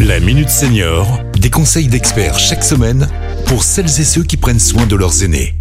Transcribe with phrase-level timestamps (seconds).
[0.00, 3.08] La Minute Senior, des conseils d'experts chaque semaine
[3.46, 5.54] pour celles et ceux qui prennent soin de leurs aînés.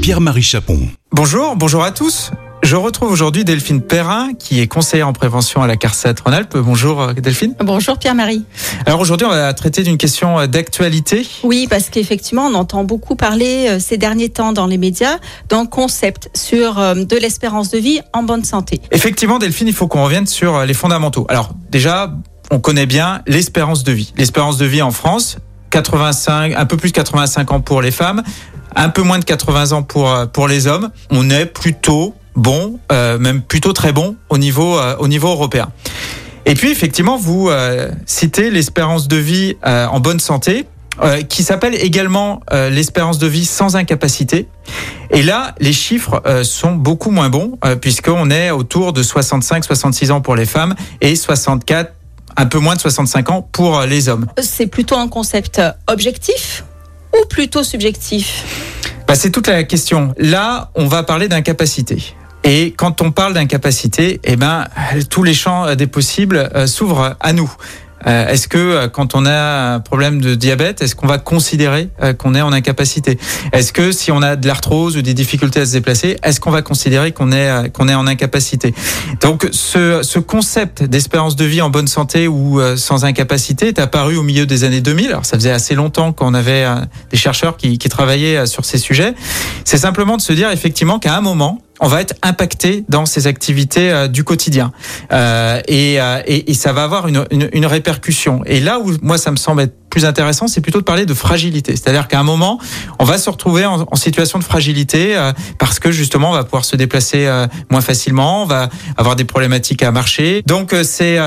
[0.00, 0.88] Pierre-Marie Chapon.
[1.10, 2.30] Bonjour, bonjour à tous.
[2.62, 6.56] Je retrouve aujourd'hui Delphine Perrin, qui est conseillère en prévention à la CARSAT Rhône-Alpes.
[6.56, 7.54] Bonjour euh, Delphine.
[7.60, 8.44] Bonjour Pierre-Marie.
[8.86, 11.24] Alors aujourd'hui, on va traiter d'une question euh, d'actualité.
[11.44, 15.18] Oui, parce qu'effectivement, on entend beaucoup parler euh, ces derniers temps dans les médias
[15.48, 18.80] d'un concept sur de l'espérance de vie en bonne santé.
[18.90, 21.26] Effectivement, Delphine, il faut qu'on revienne sur les fondamentaux.
[21.28, 22.12] Alors déjà,
[22.50, 24.12] on connaît bien l'espérance de vie.
[24.16, 25.38] L'espérance de vie en France,
[25.70, 28.22] 85, un peu plus de 85 ans pour les femmes,
[28.74, 30.90] un peu moins de 80 ans pour pour les hommes.
[31.10, 35.68] On est plutôt bon, euh, même plutôt très bon au niveau euh, au niveau européen.
[36.44, 40.66] Et puis effectivement, vous euh, citez l'espérance de vie en bonne santé,
[41.28, 42.40] qui s'appelle également
[42.70, 44.48] l'espérance de vie sans incapacité.
[45.10, 50.36] Et là, les chiffres sont beaucoup moins bons, puisqu'on est autour de 65-66 ans pour
[50.36, 51.95] les femmes et 64
[52.36, 54.26] un peu moins de 65 ans pour les hommes.
[54.40, 56.64] C'est plutôt un concept objectif
[57.14, 58.44] ou plutôt subjectif?
[59.06, 60.14] Bah, C'est toute la question.
[60.18, 62.14] Là, on va parler d'incapacité.
[62.44, 64.66] Et quand on parle d'incapacité, eh ben,
[65.10, 67.50] tous les champs des possibles euh, s'ouvrent à nous.
[68.06, 71.88] Euh, est-ce que euh, quand on a un problème de diabète, est-ce qu'on va considérer
[72.02, 73.18] euh, qu'on est en incapacité?
[73.52, 76.50] Est-ce que si on a de l'arthrose ou des difficultés à se déplacer, est-ce qu'on
[76.50, 78.74] va considérer qu'on est qu'on est en incapacité?
[79.20, 84.16] Donc ce, ce concept d'espérance de vie en bonne santé ou sans incapacité est apparu
[84.16, 85.08] au milieu des années 2000.
[85.08, 86.66] Alors ça faisait assez longtemps qu'on avait
[87.10, 89.14] des chercheurs qui, qui travaillaient sur ces sujets.
[89.64, 93.26] C'est simplement de se dire effectivement qu'à un moment, on va être impacté dans ces
[93.26, 94.72] activités euh, du quotidien
[95.12, 98.42] euh, et, euh, et, ça va avoir une, une, une, répercussion.
[98.46, 101.14] Et là où moi ça me semble être plus intéressant, c'est plutôt de parler de
[101.14, 101.72] fragilité.
[101.72, 102.58] C'est-à-dire qu'à un moment,
[102.98, 106.44] on va se retrouver en, en situation de fragilité euh, parce que justement, on va
[106.44, 107.28] pouvoir se déplacer
[107.70, 110.42] moins facilement, on va avoir des problématiques à marcher.
[110.46, 111.18] Donc c'est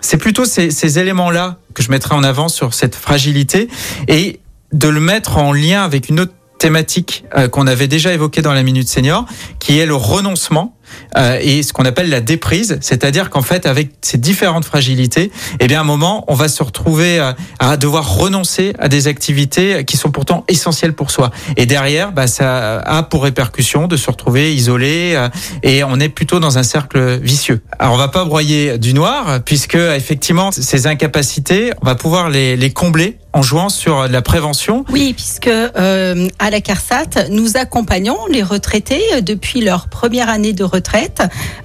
[0.00, 3.68] c'est plutôt ces, ces éléments-là que je mettrai en avant sur cette fragilité
[4.08, 4.40] et
[4.72, 8.54] de le mettre en lien avec une autre thématique euh, qu'on avait déjà évoquée dans
[8.54, 9.26] la Minute Senior,
[9.58, 10.74] qui est le renoncement
[11.16, 15.66] euh, et ce qu'on appelle la déprise, c'est-à-dire qu'en fait, avec ces différentes fragilités, eh
[15.66, 19.08] bien, à un moment, on va se retrouver à, euh, à, devoir renoncer à des
[19.08, 21.30] activités qui sont pourtant essentielles pour soi.
[21.56, 25.28] Et derrière, bah, ça a pour répercussion de se retrouver isolé euh,
[25.62, 27.60] et on est plutôt dans un cercle vicieux.
[27.78, 32.56] Alors, on va pas broyer du noir, puisque effectivement, ces incapacités, on va pouvoir les,
[32.56, 34.84] les combler en jouant sur la prévention.
[34.90, 40.62] Oui, puisque euh, à la CARSAT, nous accompagnons les retraités depuis leur première année de
[40.62, 40.83] retraite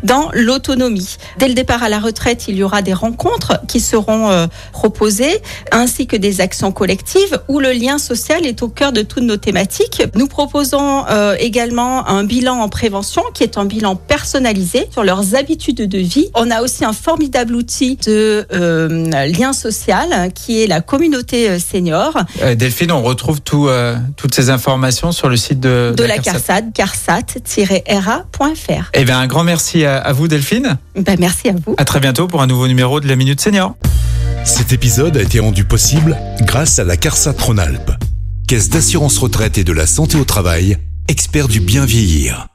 [0.04, 1.18] dans l'autonomie.
[1.38, 5.42] Dès le départ à la retraite, il y aura des rencontres qui seront euh, proposées,
[5.72, 9.38] ainsi que des actions collectives où le lien social est au cœur de toutes nos
[9.38, 10.04] thématiques.
[10.16, 15.36] Nous proposons euh, également un bilan en prévention qui est un bilan personnalisé sur leurs
[15.36, 16.30] habitudes de vie.
[16.34, 22.18] On a aussi un formidable outil de lien social qui est la communauté senior.
[22.42, 26.16] Euh, Delphine, on retrouve tout, euh, toutes ces informations sur le site de, de, la,
[26.16, 28.90] la CARSAT, carsat-ra.fr.
[29.10, 30.78] Bien, un grand merci à, à vous, Delphine.
[30.96, 31.74] Ben, merci à vous.
[31.78, 33.76] À très bientôt pour un nouveau numéro de la Minute Senior.
[34.46, 37.92] Cet épisode a été rendu possible grâce à la CARSAT Rhône-Alpes,
[38.48, 40.78] Caisse d'assurance retraite et de la santé au travail,
[41.08, 42.50] expert du bien vieillir.